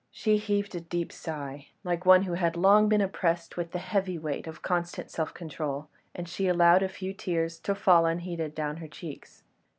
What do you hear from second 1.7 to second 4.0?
like one who had long been oppressed with the